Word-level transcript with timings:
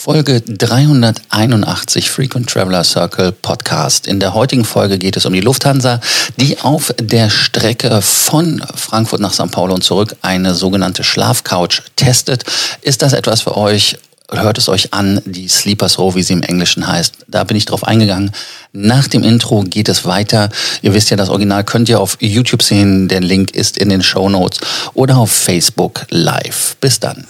Folge 0.00 0.40
381 0.42 2.08
Frequent 2.08 2.48
Traveler 2.48 2.84
Circle 2.84 3.32
Podcast. 3.32 4.06
In 4.06 4.20
der 4.20 4.32
heutigen 4.32 4.64
Folge 4.64 4.96
geht 4.96 5.16
es 5.16 5.26
um 5.26 5.32
die 5.32 5.40
Lufthansa, 5.40 6.00
die 6.36 6.60
auf 6.60 6.94
der 7.00 7.30
Strecke 7.30 8.00
von 8.00 8.62
Frankfurt 8.76 9.20
nach 9.20 9.32
St. 9.32 9.50
Paulo 9.50 9.74
und 9.74 9.82
zurück 9.82 10.14
eine 10.22 10.54
sogenannte 10.54 11.02
Schlafcouch 11.02 11.82
testet. 11.96 12.44
Ist 12.80 13.02
das 13.02 13.12
etwas 13.12 13.40
für 13.40 13.56
euch? 13.56 13.98
Hört 14.30 14.58
es 14.58 14.68
euch 14.68 14.92
an, 14.92 15.22
die 15.24 15.48
Sleepers 15.48 15.98
Row, 15.98 16.14
wie 16.14 16.22
sie 16.22 16.34
im 16.34 16.42
Englischen 16.42 16.86
heißt. 16.86 17.14
Da 17.28 17.44
bin 17.44 17.56
ich 17.56 17.64
drauf 17.64 17.84
eingegangen. 17.84 18.30
Nach 18.72 19.08
dem 19.08 19.22
Intro 19.22 19.62
geht 19.62 19.88
es 19.88 20.04
weiter. 20.04 20.50
Ihr 20.82 20.92
wisst 20.92 21.08
ja, 21.08 21.16
das 21.16 21.30
Original 21.30 21.64
könnt 21.64 21.88
ihr 21.88 21.98
auf 21.98 22.18
YouTube 22.20 22.62
sehen. 22.62 23.08
Der 23.08 23.20
Link 23.20 23.52
ist 23.52 23.78
in 23.78 23.88
den 23.88 24.02
Show 24.02 24.28
Notes 24.28 24.58
oder 24.92 25.16
auf 25.16 25.32
Facebook 25.32 26.04
live. 26.10 26.76
Bis 26.78 27.00
dann. 27.00 27.26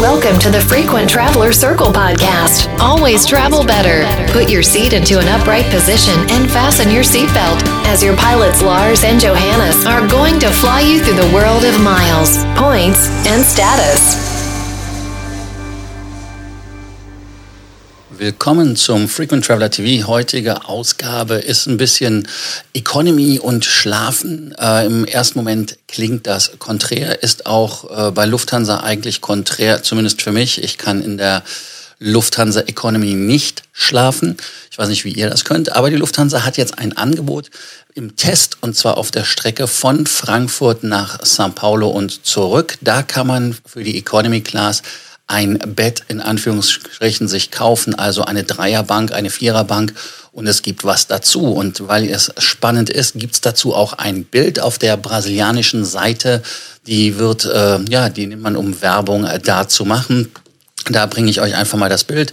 Welcome 0.00 0.38
to 0.38 0.50
the 0.52 0.60
Frequent 0.60 1.10
Traveler 1.10 1.52
Circle 1.52 1.92
podcast. 1.92 2.68
Always 2.78 3.26
travel 3.26 3.64
better. 3.64 4.06
Put 4.32 4.48
your 4.48 4.62
seat 4.62 4.92
into 4.92 5.18
an 5.18 5.26
upright 5.26 5.68
position 5.72 6.14
and 6.30 6.48
fasten 6.48 6.90
your 6.90 7.02
seatbelt 7.02 7.64
as 7.86 8.00
your 8.00 8.14
pilots 8.16 8.62
Lars 8.62 9.02
and 9.02 9.20
Johannes 9.20 9.84
are 9.86 10.06
going 10.06 10.38
to 10.38 10.50
fly 10.50 10.82
you 10.82 11.00
through 11.00 11.16
the 11.20 11.34
world 11.34 11.64
of 11.64 11.80
miles, 11.80 12.44
points, 12.54 13.08
and 13.26 13.42
status. 13.42 14.29
Willkommen 18.18 18.74
zum 18.74 19.08
Frequent 19.08 19.44
Traveler 19.46 19.70
TV. 19.70 20.08
Heutige 20.08 20.68
Ausgabe 20.68 21.36
ist 21.36 21.66
ein 21.66 21.76
bisschen 21.76 22.26
Economy 22.74 23.38
und 23.38 23.64
Schlafen. 23.64 24.52
Äh, 24.58 24.86
Im 24.86 25.04
ersten 25.04 25.38
Moment 25.38 25.78
klingt 25.86 26.26
das 26.26 26.58
konträr, 26.58 27.22
ist 27.22 27.46
auch 27.46 28.08
äh, 28.08 28.10
bei 28.10 28.26
Lufthansa 28.26 28.80
eigentlich 28.80 29.20
konträr, 29.20 29.84
zumindest 29.84 30.22
für 30.22 30.32
mich. 30.32 30.62
Ich 30.62 30.76
kann 30.76 31.02
in 31.02 31.18
der 31.18 31.44
Lufthansa 32.00 32.62
Economy 32.62 33.14
nicht 33.14 33.62
schlafen. 33.72 34.36
Ich 34.72 34.78
weiß 34.78 34.88
nicht, 34.88 35.04
wie 35.04 35.12
ihr 35.12 35.30
das 35.30 35.44
könnt, 35.44 35.76
aber 35.76 35.90
die 35.90 35.96
Lufthansa 35.96 36.44
hat 36.44 36.56
jetzt 36.56 36.78
ein 36.78 36.96
Angebot 36.96 37.50
im 37.94 38.16
Test 38.16 38.56
und 38.60 38.76
zwar 38.76 38.98
auf 38.98 39.12
der 39.12 39.24
Strecke 39.24 39.68
von 39.68 40.06
Frankfurt 40.06 40.82
nach 40.82 41.20
São 41.20 41.50
Paulo 41.50 41.88
und 41.88 42.26
zurück. 42.26 42.76
Da 42.80 43.02
kann 43.02 43.28
man 43.28 43.56
für 43.66 43.84
die 43.84 43.98
Economy 43.98 44.40
Class 44.40 44.82
ein 45.30 45.58
Bett 45.58 46.02
in 46.08 46.20
Anführungsstrichen 46.20 47.28
sich 47.28 47.52
kaufen, 47.52 47.94
also 47.94 48.24
eine 48.24 48.42
Dreierbank, 48.42 49.12
eine 49.12 49.30
Viererbank 49.30 49.94
und 50.32 50.48
es 50.48 50.62
gibt 50.62 50.84
was 50.84 51.06
dazu. 51.06 51.52
Und 51.52 51.86
weil 51.86 52.08
es 52.10 52.32
spannend 52.38 52.90
ist, 52.90 53.14
gibt 53.14 53.34
es 53.34 53.40
dazu 53.40 53.74
auch 53.74 53.92
ein 53.92 54.24
Bild 54.24 54.58
auf 54.58 54.78
der 54.78 54.96
brasilianischen 54.96 55.84
Seite. 55.84 56.42
Die 56.86 57.18
wird, 57.18 57.44
äh, 57.44 57.78
ja, 57.88 58.08
die 58.08 58.26
nimmt 58.26 58.42
man, 58.42 58.56
um 58.56 58.82
Werbung 58.82 59.24
äh, 59.24 59.38
da 59.38 59.68
zu 59.68 59.84
machen. 59.84 60.32
Da 60.88 61.06
bringe 61.06 61.30
ich 61.30 61.40
euch 61.40 61.54
einfach 61.54 61.78
mal 61.78 61.90
das 61.90 62.04
Bild. 62.04 62.32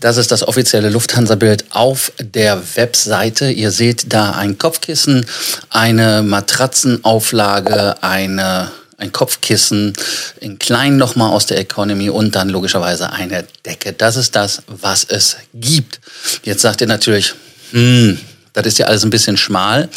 Das 0.00 0.18
ist 0.18 0.30
das 0.30 0.46
offizielle 0.46 0.90
Lufthansa-Bild 0.90 1.64
auf 1.70 2.12
der 2.18 2.60
Webseite. 2.74 3.50
Ihr 3.50 3.70
seht 3.70 4.12
da 4.12 4.32
ein 4.32 4.58
Kopfkissen, 4.58 5.24
eine 5.70 6.22
Matratzenauflage, 6.22 8.02
eine 8.02 8.70
ein 8.98 9.12
Kopfkissen, 9.12 9.94
in 10.40 10.58
klein 10.58 10.96
nochmal 10.96 11.30
aus 11.30 11.46
der 11.46 11.58
Economy 11.58 12.10
und 12.10 12.34
dann 12.34 12.48
logischerweise 12.48 13.12
eine 13.12 13.44
Decke. 13.64 13.92
Das 13.92 14.16
ist 14.16 14.36
das, 14.36 14.62
was 14.66 15.04
es 15.04 15.36
gibt. 15.52 16.00
Jetzt 16.42 16.62
sagt 16.62 16.80
ihr 16.80 16.86
natürlich, 16.86 17.34
hm, 17.72 18.18
das 18.54 18.66
ist 18.66 18.78
ja 18.78 18.86
alles 18.86 19.04
ein 19.04 19.10
bisschen 19.10 19.36
schmal. 19.36 19.88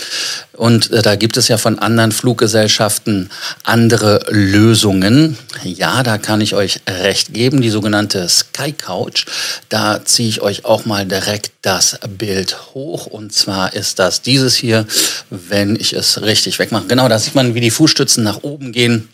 Und 0.54 0.92
äh, 0.92 1.02
da 1.02 1.16
gibt 1.16 1.38
es 1.38 1.48
ja 1.48 1.58
von 1.58 1.80
anderen 1.80 2.12
Fluggesellschaften 2.12 3.30
andere 3.64 4.26
Lösungen. 4.30 5.38
Ja, 5.64 6.04
da 6.04 6.18
kann 6.18 6.42
ich 6.42 6.56
euch 6.56 6.82
recht 6.88 7.34
geben. 7.34 7.62
Die 7.62 7.70
sogenannte 7.70 8.28
Sky 8.28 8.74
Couch. 8.74 9.26
Da 9.70 10.04
ziehe 10.04 10.28
ich 10.28 10.42
euch 10.42 10.66
auch 10.66 10.86
mal 10.86 11.06
direkt 11.06 11.52
das 11.62 12.00
Bild 12.18 12.74
hoch. 12.74 13.06
Und 13.06 13.32
zwar 13.32 13.74
ist 13.74 14.00
das 14.00 14.24
dieses 14.24 14.56
hier, 14.56 14.86
wenn 15.30 15.76
ich 15.76 15.94
es 15.94 16.22
richtig 16.24 16.58
wegmache. 16.58 16.88
Genau, 16.88 17.08
da 17.08 17.20
sieht 17.20 17.36
man, 17.36 17.54
wie 17.54 17.62
die 17.62 17.72
Fußstützen 17.72 18.24
nach 18.24 18.42
oben 18.42 18.72
gehen. 18.72 19.08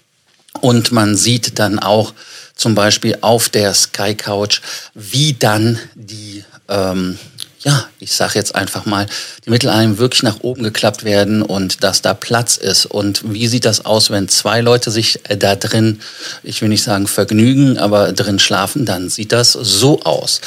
Und 0.62 0.94
man 0.94 1.18
sieht 1.18 1.60
dann 1.60 1.80
auch 1.80 2.14
zum 2.56 2.76
Beispiel 2.76 3.18
auf 3.20 3.50
der 3.50 3.74
Sky 3.74 4.16
Couch, 4.16 4.62
wie 4.94 5.34
dann 5.34 5.80
die 5.96 6.46
ähm, 6.70 7.18
ja, 7.64 7.88
ich 8.00 8.12
sage 8.12 8.34
jetzt 8.36 8.56
einfach 8.56 8.86
mal, 8.86 9.06
die 9.46 9.50
Mittelalm 9.50 9.98
wirklich 9.98 10.24
nach 10.24 10.42
oben 10.42 10.64
geklappt 10.64 11.04
werden 11.04 11.42
und 11.42 11.84
dass 11.84 12.02
da 12.02 12.14
Platz 12.14 12.58
ist. 12.58 12.86
Und 12.86 13.34
wie 13.34 13.48
sieht 13.48 13.66
das 13.66 13.86
aus, 13.86 14.10
wenn 14.10 14.28
zwei 14.28 14.62
Leute 14.62 14.92
sich 14.92 15.20
äh, 15.30 15.38
da 15.38 15.56
drin, 15.56 16.02
ich 16.44 16.62
will 16.62 16.70
nicht 16.70 16.84
sagen 16.84 17.08
vergnügen, 17.08 17.78
aber 17.78 18.12
drin 18.12 18.40
schlafen, 18.40 18.86
dann 18.86 19.10
sieht 19.10 19.32
das 19.32 19.54
so 19.54 20.02
aus. 20.02 20.42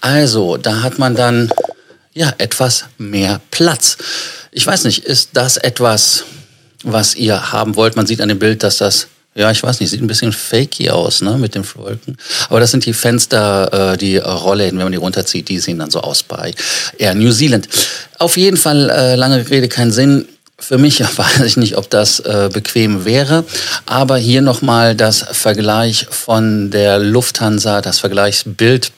Also, 0.00 0.56
da 0.56 0.82
hat 0.82 0.98
man 0.98 1.14
dann 1.14 1.50
ja 2.12 2.32
etwas 2.38 2.84
mehr 2.98 3.40
Platz. 3.50 3.96
Ich 4.50 4.66
weiß 4.66 4.84
nicht, 4.84 5.04
ist 5.04 5.30
das 5.34 5.56
etwas, 5.58 6.24
was 6.82 7.14
ihr 7.14 7.52
haben 7.52 7.76
wollt? 7.76 7.94
Man 7.94 8.06
sieht 8.06 8.20
an 8.20 8.28
dem 8.28 8.38
Bild, 8.38 8.64
dass 8.64 8.78
das 8.78 9.06
ja, 9.38 9.52
ich 9.52 9.62
weiß 9.62 9.78
nicht, 9.78 9.90
sieht 9.90 10.02
ein 10.02 10.08
bisschen 10.08 10.32
fakey 10.32 10.90
aus, 10.90 11.22
ne, 11.22 11.38
mit 11.38 11.54
den 11.54 11.64
Wolken. 11.76 12.16
Aber 12.48 12.58
das 12.58 12.72
sind 12.72 12.84
die 12.84 12.92
Fenster, 12.92 13.92
äh, 13.92 13.96
die 13.96 14.16
Rollläden, 14.16 14.78
wenn 14.78 14.86
man 14.86 14.92
die 14.92 14.98
runterzieht, 14.98 15.48
die 15.48 15.60
sehen 15.60 15.78
dann 15.78 15.92
so 15.92 16.00
aus 16.00 16.24
bei 16.24 16.52
Air 16.98 17.14
New 17.14 17.30
Zealand. 17.30 17.68
Auf 18.18 18.36
jeden 18.36 18.56
Fall, 18.56 18.90
äh, 18.90 19.14
lange 19.14 19.48
Rede, 19.48 19.68
kein 19.68 19.92
Sinn. 19.92 20.26
Für 20.58 20.76
mich 20.76 21.00
weiß 21.16 21.42
ich 21.42 21.56
nicht, 21.56 21.76
ob 21.76 21.88
das 21.88 22.18
äh, 22.18 22.50
bequem 22.52 23.04
wäre. 23.04 23.44
Aber 23.86 24.18
hier 24.18 24.42
nochmal 24.42 24.96
das 24.96 25.24
Vergleich 25.30 26.08
von 26.10 26.72
der 26.72 26.98
Lufthansa, 26.98 27.80
das 27.80 28.00
Vergleichsbild 28.00 28.90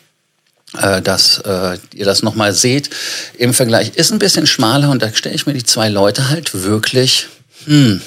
äh, 0.79 1.03
dass 1.03 1.39
äh, 1.41 1.79
ihr 1.95 2.05
das 2.05 2.23
nochmal 2.23 2.55
seht. 2.55 2.89
Im 3.37 3.53
Vergleich 3.53 3.97
ist 3.97 4.12
ein 4.12 4.21
bisschen 4.21 4.47
schmaler 4.47 4.89
und 4.91 5.03
da 5.03 5.12
stelle 5.12 5.34
ich 5.34 5.45
mir 5.45 5.53
die 5.53 5.65
zwei 5.65 5.89
Leute 5.89 6.31
halt 6.31 6.62
wirklich, 6.62 7.27
hm, 7.67 8.00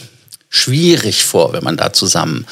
schwierig 0.53 1.25
vor, 1.25 1.51
wenn 1.51 1.63
man 1.63 1.77
da 1.77 1.91
zusammen 1.91 2.45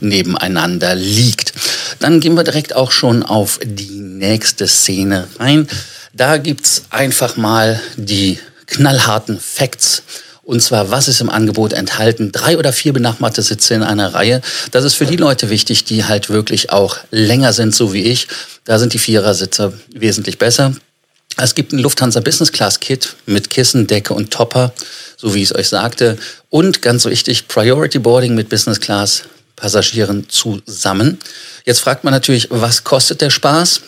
nebeneinander 0.00 0.94
liegt. 0.94 1.54
Dann 1.98 2.20
gehen 2.20 2.34
wir 2.34 2.44
direkt 2.44 2.76
auch 2.76 2.92
schon 2.92 3.22
auf 3.22 3.58
die 3.64 3.98
nächste 3.98 4.68
Szene 4.68 5.26
rein. 5.38 5.66
Da 6.12 6.36
gibt's 6.36 6.84
einfach 6.90 7.36
mal 7.36 7.80
die 7.96 8.38
knallharten 8.66 9.40
Facts. 9.40 10.02
Und 10.42 10.62
zwar, 10.62 10.90
was 10.90 11.08
ist 11.08 11.20
im 11.20 11.30
Angebot 11.30 11.72
enthalten? 11.72 12.30
Drei 12.30 12.56
oder 12.56 12.72
vier 12.72 12.92
benachbarte 12.92 13.42
Sitze 13.42 13.74
in 13.74 13.82
einer 13.82 14.14
Reihe. 14.14 14.42
Das 14.70 14.84
ist 14.84 14.94
für 14.94 15.06
die 15.06 15.16
Leute 15.16 15.50
wichtig, 15.50 15.84
die 15.84 16.04
halt 16.04 16.28
wirklich 16.28 16.70
auch 16.70 16.98
länger 17.10 17.52
sind, 17.52 17.74
so 17.74 17.92
wie 17.92 18.02
ich. 18.02 18.28
Da 18.64 18.78
sind 18.78 18.92
die 18.92 18.98
Vierersitze 18.98 19.72
wesentlich 19.92 20.38
besser. 20.38 20.74
Es 21.38 21.54
gibt 21.54 21.72
ein 21.72 21.78
Lufthansa 21.78 22.20
Business 22.20 22.50
Class 22.50 22.80
Kit 22.80 23.14
mit 23.26 23.50
Kissen, 23.50 23.86
Decke 23.86 24.14
und 24.14 24.30
Topper, 24.30 24.72
so 25.16 25.34
wie 25.34 25.42
ich 25.42 25.50
es 25.50 25.54
euch 25.54 25.68
sagte. 25.68 26.16
Und 26.48 26.80
ganz 26.80 27.04
wichtig, 27.04 27.46
Priority 27.46 27.98
Boarding 27.98 28.34
mit 28.34 28.48
Business 28.48 28.80
Class 28.80 29.24
Passagieren 29.54 30.28
zusammen. 30.28 31.18
Jetzt 31.64 31.80
fragt 31.80 32.04
man 32.04 32.12
natürlich, 32.12 32.48
was 32.50 32.84
kostet 32.84 33.20
der 33.22 33.30
Spaß? 33.30 33.80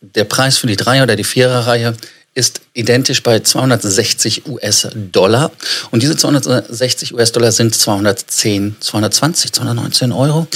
Der 0.00 0.24
Preis 0.24 0.58
für 0.58 0.66
die 0.66 0.76
Dreier- 0.76 1.02
oder 1.02 1.16
die 1.16 1.24
Viererreihe 1.24 1.94
ist 2.34 2.60
identisch 2.72 3.22
bei 3.22 3.40
260 3.40 4.46
US-Dollar. 4.46 5.50
Und 5.90 6.02
diese 6.02 6.16
260 6.16 7.14
US-Dollar 7.14 7.52
sind 7.52 7.74
210, 7.74 8.76
220, 8.80 9.52
219 9.52 10.12
Euro. 10.12 10.46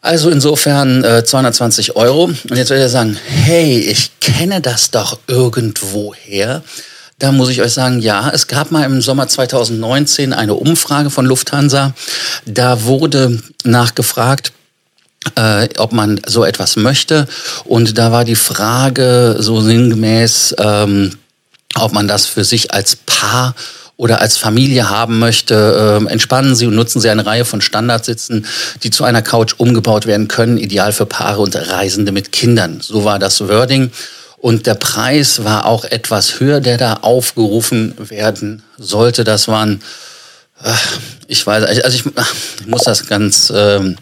Also 0.00 0.30
insofern 0.30 1.02
äh, 1.02 1.24
220 1.24 1.96
Euro. 1.96 2.24
Und 2.24 2.56
jetzt 2.56 2.70
würde 2.70 2.84
ich 2.84 2.90
sagen, 2.90 3.18
hey, 3.26 3.78
ich 3.78 4.20
kenne 4.20 4.60
das 4.60 4.90
doch 4.90 5.18
irgendwoher. 5.26 6.62
Da 7.18 7.32
muss 7.32 7.48
ich 7.48 7.60
euch 7.62 7.72
sagen, 7.72 7.98
ja, 7.98 8.30
es 8.32 8.46
gab 8.46 8.70
mal 8.70 8.84
im 8.84 9.02
Sommer 9.02 9.26
2019 9.26 10.32
eine 10.32 10.54
Umfrage 10.54 11.10
von 11.10 11.26
Lufthansa. 11.26 11.94
Da 12.46 12.84
wurde 12.84 13.42
nachgefragt, 13.64 14.52
äh, 15.34 15.68
ob 15.78 15.92
man 15.92 16.20
so 16.26 16.44
etwas 16.44 16.76
möchte. 16.76 17.26
Und 17.64 17.98
da 17.98 18.12
war 18.12 18.24
die 18.24 18.36
Frage 18.36 19.36
so 19.40 19.60
sinngemäß, 19.60 20.54
ähm, 20.58 21.18
ob 21.74 21.92
man 21.92 22.06
das 22.06 22.26
für 22.26 22.44
sich 22.44 22.72
als 22.72 22.94
Paar 22.94 23.56
oder 23.98 24.20
als 24.20 24.36
Familie 24.36 24.88
haben 24.88 25.18
möchte, 25.18 26.00
äh, 26.00 26.10
entspannen 26.10 26.54
Sie 26.54 26.66
und 26.66 26.74
nutzen 26.76 27.00
Sie 27.00 27.10
eine 27.10 27.26
Reihe 27.26 27.44
von 27.44 27.60
Standardsitzen, 27.60 28.46
die 28.84 28.90
zu 28.90 29.02
einer 29.02 29.22
Couch 29.22 29.54
umgebaut 29.58 30.06
werden 30.06 30.28
können, 30.28 30.56
ideal 30.56 30.92
für 30.92 31.04
Paare 31.04 31.40
und 31.40 31.56
Reisende 31.56 32.12
mit 32.12 32.30
Kindern. 32.30 32.80
So 32.80 33.04
war 33.04 33.18
das 33.18 33.40
Wording. 33.40 33.90
Und 34.38 34.66
der 34.66 34.76
Preis 34.76 35.42
war 35.42 35.66
auch 35.66 35.84
etwas 35.84 36.38
höher, 36.38 36.60
der 36.60 36.78
da 36.78 36.94
aufgerufen 37.02 37.92
werden 37.98 38.62
sollte. 38.78 39.24
Das 39.24 39.48
waren, 39.48 39.82
ich 41.26 41.44
weiß, 41.44 41.64
also 41.64 41.88
ich, 41.88 42.06
ich 42.06 42.66
muss 42.68 42.84
das 42.84 43.08
ganz 43.08 43.52
ähm, 43.52 43.96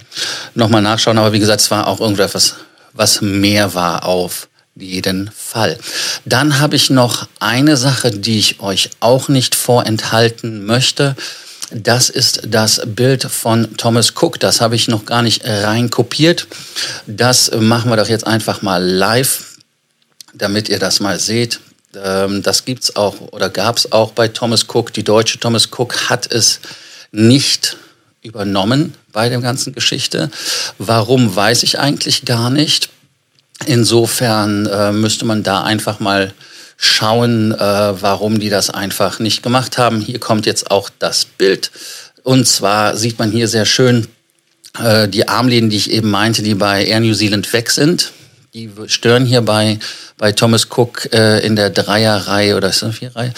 nochmal 0.54 0.82
nachschauen, 0.82 1.16
aber 1.16 1.32
wie 1.32 1.38
gesagt, 1.38 1.62
es 1.62 1.70
war 1.70 1.86
auch 1.86 2.00
irgendetwas, 2.00 2.56
was 2.92 3.22
mehr 3.22 3.72
war 3.72 4.04
auf 4.04 4.48
jeden 4.76 5.30
Fall. 5.34 5.78
Dann 6.24 6.58
habe 6.58 6.76
ich 6.76 6.90
noch 6.90 7.28
eine 7.40 7.76
Sache, 7.76 8.10
die 8.10 8.38
ich 8.38 8.60
euch 8.60 8.90
auch 9.00 9.28
nicht 9.28 9.54
vorenthalten 9.54 10.64
möchte. 10.64 11.16
Das 11.72 12.10
ist 12.10 12.42
das 12.46 12.80
Bild 12.84 13.24
von 13.24 13.76
Thomas 13.76 14.12
Cook. 14.20 14.38
Das 14.38 14.60
habe 14.60 14.76
ich 14.76 14.88
noch 14.88 15.04
gar 15.04 15.22
nicht 15.22 15.42
rein 15.44 15.90
kopiert. 15.90 16.46
Das 17.06 17.50
machen 17.58 17.90
wir 17.90 17.96
doch 17.96 18.08
jetzt 18.08 18.26
einfach 18.26 18.62
mal 18.62 18.82
live, 18.84 19.56
damit 20.32 20.68
ihr 20.68 20.78
das 20.78 21.00
mal 21.00 21.18
seht. 21.18 21.60
Ähm, 21.96 22.42
das 22.42 22.64
gibt's 22.64 22.94
auch 22.94 23.20
oder 23.32 23.48
gab 23.48 23.78
es 23.78 23.90
auch 23.90 24.12
bei 24.12 24.28
Thomas 24.28 24.66
Cook. 24.68 24.92
Die 24.92 25.02
deutsche 25.02 25.40
Thomas 25.40 25.68
Cook 25.76 26.08
hat 26.08 26.30
es 26.30 26.60
nicht 27.10 27.76
übernommen 28.22 28.94
bei 29.12 29.28
der 29.28 29.40
ganzen 29.40 29.72
Geschichte. 29.72 30.30
Warum 30.78 31.34
weiß 31.34 31.62
ich 31.62 31.78
eigentlich 31.78 32.24
gar 32.24 32.50
nicht. 32.50 32.90
Insofern 33.66 34.66
äh, 34.66 34.92
müsste 34.92 35.24
man 35.24 35.42
da 35.42 35.62
einfach 35.62 36.00
mal 36.00 36.32
schauen, 36.76 37.52
äh, 37.52 37.58
warum 37.58 38.38
die 38.38 38.50
das 38.50 38.70
einfach 38.70 39.18
nicht 39.18 39.42
gemacht 39.42 39.78
haben. 39.78 40.00
Hier 40.00 40.20
kommt 40.20 40.46
jetzt 40.46 40.70
auch 40.70 40.90
das 40.98 41.24
Bild. 41.24 41.70
Und 42.22 42.46
zwar 42.46 42.96
sieht 42.96 43.18
man 43.18 43.30
hier 43.30 43.48
sehr 43.48 43.66
schön 43.66 44.08
äh, 44.78 45.08
die 45.08 45.28
Armlehnen, 45.28 45.70
die 45.70 45.76
ich 45.76 45.90
eben 45.90 46.10
meinte, 46.10 46.42
die 46.42 46.54
bei 46.54 46.84
Air 46.84 47.00
New 47.00 47.14
Zealand 47.14 47.52
weg 47.52 47.70
sind. 47.70 48.12
Die 48.54 48.70
stören 48.86 49.26
hier 49.26 49.42
bei, 49.42 49.78
bei 50.16 50.32
Thomas 50.32 50.68
Cook 50.70 51.12
äh, 51.12 51.44
in 51.46 51.56
der 51.56 51.70
Dreierreihe 51.70 52.56
oder 52.56 52.70
ist 52.70 52.76
das 52.76 52.84
eine 52.84 52.92
Vierreihe? 52.94 53.34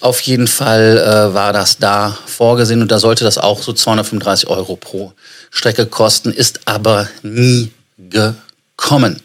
Auf 0.00 0.20
jeden 0.22 0.48
Fall 0.48 0.98
äh, 0.98 1.34
war 1.34 1.52
das 1.52 1.78
da 1.78 2.18
vorgesehen 2.26 2.82
und 2.82 2.90
da 2.90 2.98
sollte 2.98 3.24
das 3.24 3.38
auch 3.38 3.62
so 3.62 3.72
235 3.72 4.48
Euro 4.48 4.76
pro 4.76 5.12
Strecke 5.50 5.86
kosten, 5.86 6.32
ist 6.32 6.60
aber 6.64 7.08
nie 7.22 7.70
gekommen. 7.96 9.22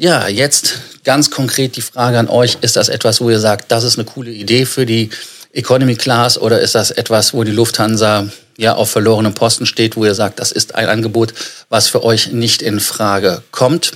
Ja, 0.00 0.28
jetzt 0.28 0.78
ganz 1.02 1.28
konkret 1.28 1.74
die 1.74 1.82
Frage 1.82 2.20
an 2.20 2.28
euch. 2.28 2.58
Ist 2.60 2.76
das 2.76 2.88
etwas, 2.88 3.20
wo 3.20 3.30
ihr 3.30 3.40
sagt, 3.40 3.72
das 3.72 3.82
ist 3.82 3.98
eine 3.98 4.04
coole 4.04 4.30
Idee 4.30 4.64
für 4.64 4.86
die 4.86 5.10
Economy 5.52 5.96
Class 5.96 6.38
oder 6.38 6.60
ist 6.60 6.76
das 6.76 6.92
etwas, 6.92 7.34
wo 7.34 7.42
die 7.42 7.50
Lufthansa 7.50 8.28
ja 8.56 8.76
auf 8.76 8.92
verlorenem 8.92 9.34
Posten 9.34 9.66
steht, 9.66 9.96
wo 9.96 10.04
ihr 10.04 10.14
sagt, 10.14 10.38
das 10.38 10.52
ist 10.52 10.76
ein 10.76 10.88
Angebot, 10.88 11.34
was 11.68 11.88
für 11.88 12.04
euch 12.04 12.30
nicht 12.30 12.62
in 12.62 12.78
Frage 12.78 13.42
kommt? 13.50 13.90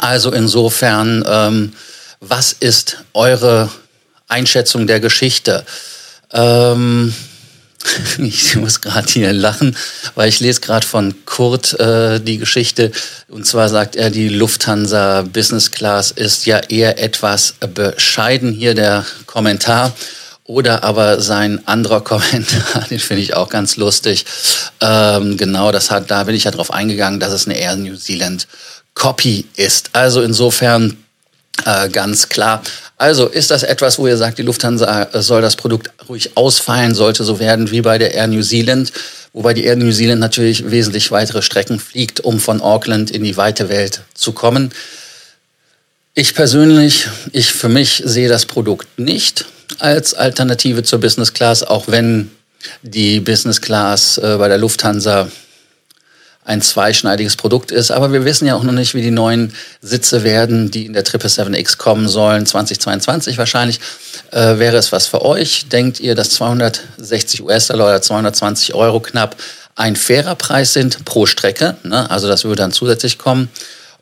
Also 0.00 0.32
insofern, 0.32 1.22
ähm, 1.28 1.74
was 2.20 2.54
ist 2.54 3.04
eure 3.12 3.68
Einschätzung 4.28 4.86
der 4.86 5.00
Geschichte? 5.00 5.66
Ähm, 6.32 7.12
Ich 8.18 8.56
muss 8.56 8.80
gerade 8.80 9.08
hier 9.08 9.32
lachen, 9.32 9.76
weil 10.14 10.28
ich 10.28 10.40
lese 10.40 10.60
gerade 10.60 10.86
von 10.86 11.14
Kurt 11.24 11.78
äh, 11.78 12.20
die 12.20 12.38
Geschichte. 12.38 12.92
Und 13.28 13.46
zwar 13.46 13.68
sagt 13.68 13.96
er, 13.96 14.10
die 14.10 14.28
Lufthansa 14.28 15.22
Business 15.22 15.70
Class 15.70 16.10
ist 16.10 16.46
ja 16.46 16.58
eher 16.58 16.98
etwas 16.98 17.54
bescheiden. 17.74 18.52
Hier 18.52 18.74
der 18.74 19.04
Kommentar. 19.26 19.94
Oder 20.44 20.82
aber 20.82 21.20
sein 21.20 21.66
anderer 21.66 22.00
Kommentar, 22.04 22.86
den 22.88 22.98
finde 22.98 23.22
ich 23.22 23.34
auch 23.34 23.50
ganz 23.50 23.76
lustig. 23.76 24.24
Ähm, 24.80 25.36
genau, 25.36 25.72
das 25.72 25.90
hat, 25.90 26.10
da 26.10 26.24
bin 26.24 26.34
ich 26.34 26.44
ja 26.44 26.50
drauf 26.50 26.72
eingegangen, 26.72 27.20
dass 27.20 27.32
es 27.32 27.46
eine 27.46 27.58
Air 27.58 27.76
New 27.76 27.96
Zealand 27.96 28.48
Copy 28.94 29.46
ist. 29.56 29.90
Also 29.92 30.22
insofern 30.22 30.96
äh, 31.64 31.88
ganz 31.88 32.28
klar. 32.28 32.62
Also 32.96 33.26
ist 33.26 33.50
das 33.50 33.62
etwas, 33.62 33.98
wo 33.98 34.06
ihr 34.06 34.16
sagt, 34.16 34.38
die 34.38 34.42
Lufthansa 34.42 35.04
äh, 35.04 35.22
soll 35.22 35.40
das 35.40 35.56
Produkt 35.56 35.90
ruhig 36.08 36.36
ausfallen, 36.36 36.94
sollte 36.94 37.24
so 37.24 37.38
werden 37.38 37.70
wie 37.70 37.80
bei 37.80 37.98
der 37.98 38.14
Air 38.14 38.26
New 38.26 38.42
Zealand, 38.42 38.92
wobei 39.32 39.54
die 39.54 39.64
Air 39.64 39.76
New 39.76 39.92
Zealand 39.92 40.20
natürlich 40.20 40.70
wesentlich 40.70 41.10
weitere 41.10 41.42
Strecken 41.42 41.78
fliegt, 41.78 42.20
um 42.20 42.40
von 42.40 42.60
Auckland 42.60 43.10
in 43.10 43.22
die 43.22 43.36
weite 43.36 43.68
Welt 43.68 44.00
zu 44.14 44.32
kommen. 44.32 44.72
Ich 46.14 46.34
persönlich, 46.34 47.06
ich 47.32 47.52
für 47.52 47.68
mich 47.68 48.02
sehe 48.04 48.28
das 48.28 48.46
Produkt 48.46 48.98
nicht 48.98 49.44
als 49.78 50.14
Alternative 50.14 50.82
zur 50.82 50.98
Business 50.98 51.32
Class, 51.32 51.62
auch 51.62 51.86
wenn 51.86 52.32
die 52.82 53.20
Business 53.20 53.60
Class 53.60 54.18
äh, 54.18 54.36
bei 54.38 54.48
der 54.48 54.58
Lufthansa 54.58 55.28
ein 56.48 56.62
zweischneidiges 56.62 57.36
Produkt 57.36 57.70
ist. 57.70 57.90
Aber 57.90 58.10
wir 58.10 58.24
wissen 58.24 58.46
ja 58.46 58.54
auch 58.54 58.62
noch 58.62 58.72
nicht, 58.72 58.94
wie 58.94 59.02
die 59.02 59.10
neuen 59.10 59.52
Sitze 59.82 60.24
werden, 60.24 60.70
die 60.70 60.86
in 60.86 60.94
der 60.94 61.04
777X 61.04 61.76
kommen 61.76 62.08
sollen. 62.08 62.46
2022 62.46 63.36
wahrscheinlich. 63.36 63.80
Äh, 64.30 64.58
wäre 64.58 64.78
es 64.78 64.90
was 64.90 65.06
für 65.06 65.22
euch? 65.22 65.68
Denkt 65.68 66.00
ihr, 66.00 66.14
dass 66.14 66.30
260 66.30 67.42
US-Dollar 67.42 67.88
oder 67.88 68.00
220 68.00 68.74
Euro 68.74 69.00
knapp 69.00 69.36
ein 69.74 69.94
fairer 69.94 70.36
Preis 70.36 70.72
sind 70.72 71.04
pro 71.04 71.26
Strecke? 71.26 71.76
Ne? 71.82 72.10
Also 72.10 72.28
das 72.28 72.44
würde 72.44 72.62
dann 72.62 72.72
zusätzlich 72.72 73.18
kommen. 73.18 73.50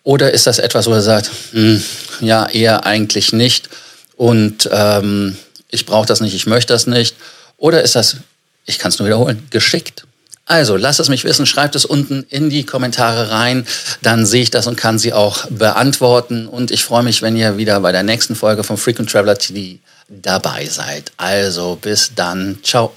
Oder 0.05 0.33
ist 0.33 0.47
das 0.47 0.61
etwas, 0.61 0.87
wo 0.87 0.95
ihr 0.95 1.03
sagt, 1.03 1.29
hm, 1.51 1.83
ja, 2.21 2.47
eher 2.47 2.87
eigentlich 2.87 3.33
nicht 3.33 3.69
und 4.15 4.69
ähm, 4.71 5.37
ich 5.69 5.85
brauche 5.85 6.07
das 6.07 6.21
nicht, 6.21 6.33
ich 6.33 6.47
möchte 6.47 6.73
das 6.73 6.87
nicht? 6.87 7.17
Oder 7.57 7.83
ist 7.83 7.97
das, 7.97 8.19
ich 8.67 8.79
kann 8.79 8.91
es 8.91 9.01
nur 9.01 9.07
wiederholen, 9.07 9.49
geschickt? 9.51 10.06
Also 10.47 10.77
lasst 10.77 11.01
es 11.01 11.09
mich 11.09 11.25
wissen, 11.25 11.45
schreibt 11.45 11.75
es 11.75 11.85
unten 11.85 12.25
in 12.31 12.51
die 12.51 12.65
Kommentare 12.65 13.33
rein, 13.33 13.67
dann 14.01 14.25
sehe 14.25 14.43
ich 14.43 14.51
das 14.51 14.69
und 14.69 14.77
kann 14.77 14.99
sie 14.99 15.13
auch 15.13 15.47
beantworten. 15.51 16.47
Und 16.47 16.71
ich 16.71 16.85
freue 16.85 17.03
mich, 17.03 17.21
wenn 17.21 17.37
ihr 17.37 17.57
wieder 17.57 17.81
bei 17.81 17.91
der 17.91 18.05
nächsten 18.05 18.37
Folge 18.37 18.63
von 18.63 18.77
Frequent 18.77 19.11
Traveler 19.11 19.37
TV 19.37 19.81
dabei 20.09 20.67
seid. 20.67 21.11
Also 21.17 21.77
bis 21.81 22.13
dann, 22.15 22.61
ciao. 22.63 22.93